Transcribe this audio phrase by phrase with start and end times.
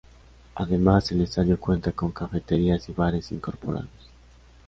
[0.55, 3.87] Además el estadio cuenta con cafeterías y bares incorporados.